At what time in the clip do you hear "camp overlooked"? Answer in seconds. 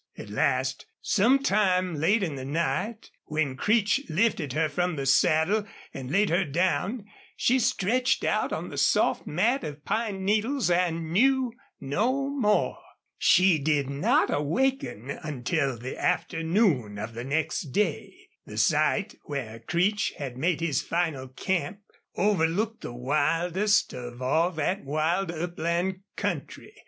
21.27-22.81